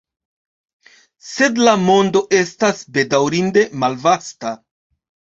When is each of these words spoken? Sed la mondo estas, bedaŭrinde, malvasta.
Sed 1.25 1.59
la 1.67 1.75
mondo 1.81 2.21
estas, 2.37 2.79
bedaŭrinde, 2.95 3.67
malvasta. 3.85 4.55